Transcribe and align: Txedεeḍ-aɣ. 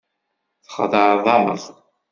Txedεeḍ-aɣ. 0.67 1.45